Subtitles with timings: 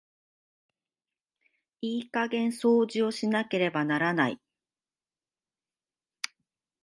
[1.81, 4.41] いい加減掃除をしなければならない。